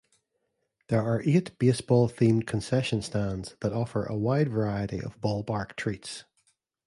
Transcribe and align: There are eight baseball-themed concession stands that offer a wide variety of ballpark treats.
There 0.87 1.03
are 1.03 1.21
eight 1.23 1.59
baseball-themed 1.59 2.47
concession 2.47 3.03
stands 3.03 3.55
that 3.59 3.71
offer 3.71 4.03
a 4.03 4.17
wide 4.17 4.49
variety 4.49 4.99
of 4.99 5.21
ballpark 5.21 5.75
treats. 5.75 6.23